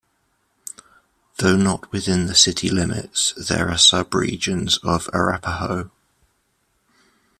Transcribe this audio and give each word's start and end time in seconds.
Though 1.37 1.55
not 1.57 1.91
within 1.91 2.25
the 2.25 2.33
city 2.33 2.69
limits, 2.71 3.35
there 3.37 3.69
are 3.69 3.77
sub-regions 3.77 4.79
of 4.79 5.07
Arapahoe. 5.13 5.91